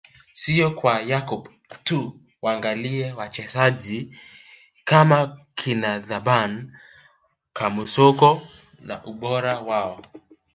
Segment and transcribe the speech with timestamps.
[0.39, 1.49] Sio kwa Yakub
[1.83, 4.17] tu waangalie wachezaji
[4.83, 6.51] kama kina Thaban
[7.53, 8.41] Kamusoko
[8.87, 10.01] na ubora wao